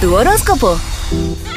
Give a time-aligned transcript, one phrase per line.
[0.00, 0.78] Tu horóscopo.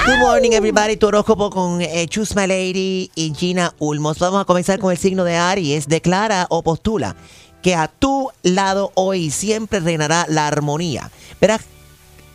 [0.05, 0.95] Good morning, everybody.
[0.95, 4.17] Tu horóscopo con eh, Choose Lady y Gina Ulmos.
[4.19, 5.89] Vamos a comenzar con el signo de Aries.
[5.89, 7.17] Declara o postula
[7.61, 11.11] que a tu lado hoy siempre reinará la armonía.
[11.41, 11.65] Verás,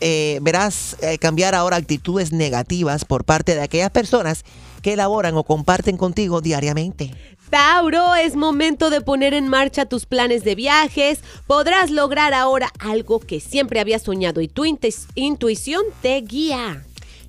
[0.01, 4.45] eh, verás eh, cambiar ahora actitudes negativas por parte de aquellas personas
[4.83, 7.15] que elaboran o comparten contigo diariamente.
[7.51, 11.21] Tauro, es momento de poner en marcha tus planes de viajes.
[11.47, 16.83] Podrás lograr ahora algo que siempre habías soñado y tu intu- intuición te guía.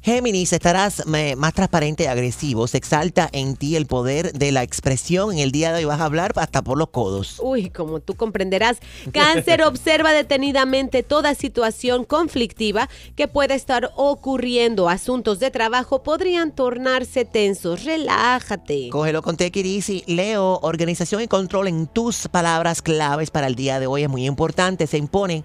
[0.06, 2.68] Géminis, estarás más transparente y agresivo.
[2.68, 5.32] Se exalta en ti el poder de la expresión.
[5.32, 7.40] En el día de hoy vas a hablar hasta por los codos.
[7.42, 8.78] Uy, como tú comprenderás,
[9.12, 14.90] Cáncer observa detenidamente toda situación conflictiva que pueda estar ocurriendo.
[14.90, 17.84] Asuntos de trabajo podrían tornarse tensos.
[17.84, 18.90] Relájate.
[18.92, 20.04] Cógelo con Easy.
[20.06, 24.28] Leo, organización y control en tus palabras claves para el día de hoy es muy
[24.28, 24.86] importante.
[24.86, 25.44] Se impone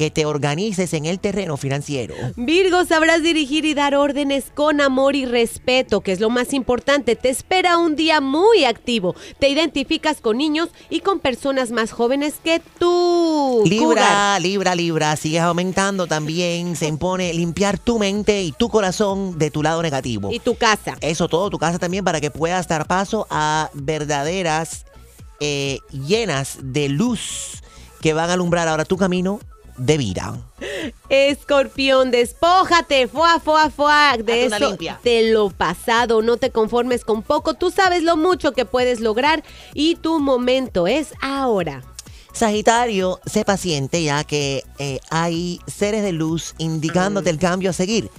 [0.00, 2.14] que te organices en el terreno financiero.
[2.34, 7.16] Virgo, sabrás dirigir y dar órdenes con amor y respeto, que es lo más importante.
[7.16, 9.14] Te espera un día muy activo.
[9.38, 13.62] Te identificas con niños y con personas más jóvenes que tú.
[13.66, 16.76] Libra, Libra, Libra, sigues aumentando también.
[16.76, 20.32] Se impone limpiar tu mente y tu corazón de tu lado negativo.
[20.32, 20.96] Y tu casa.
[21.02, 24.86] Eso todo, tu casa también, para que puedas dar paso a verdaderas
[25.40, 27.62] eh, llenas de luz
[28.00, 29.40] que van a alumbrar ahora tu camino
[29.80, 30.38] de vida.
[31.08, 35.00] Escorpión, despójate, fuá, fuá, fuá, de Haz eso, limpia.
[35.02, 39.42] de lo pasado, no te conformes con poco, tú sabes lo mucho que puedes lograr
[39.74, 41.82] y tu momento es ahora.
[42.32, 48.10] Sagitario, sé paciente ya que eh, hay seres de luz indicándote el cambio a seguir.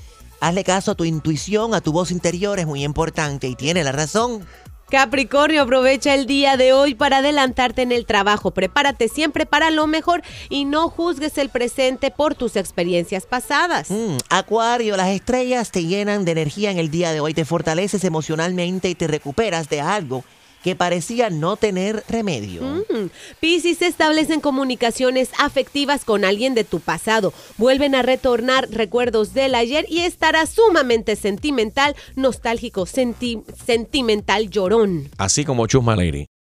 [0.42, 3.92] Hazle caso a tu intuición, a tu voz interior, es muy importante y tiene la
[3.92, 4.46] razón.
[4.92, 8.52] Capricornio, aprovecha el día de hoy para adelantarte en el trabajo.
[8.52, 13.90] Prepárate siempre para lo mejor y no juzgues el presente por tus experiencias pasadas.
[13.90, 18.04] Mm, Acuario, las estrellas te llenan de energía en el día de hoy, te fortaleces
[18.04, 20.26] emocionalmente y te recuperas de algo
[20.64, 22.62] que parecía no tener remedio.
[22.62, 23.10] Mm.
[23.40, 27.34] Piscis se establecen comunicaciones afectivas con alguien de tu pasado.
[27.58, 35.10] Vuelven a retornar recuerdos del ayer y estarás sumamente sentimental, nostálgico, senti- sentimental, llorón.
[35.18, 36.28] Así como Chusma Lady.